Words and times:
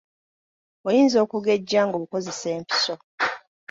Oyinza 0.87 1.17
okugejja 1.25 1.79
ng’okozesa 1.87 2.47
empiso. 2.57 2.93